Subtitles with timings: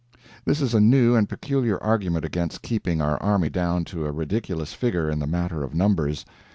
[0.45, 4.73] This is a new and peculiar argument against keeping our army down to a ridiculous
[4.73, 6.25] figure in the matter of numbers.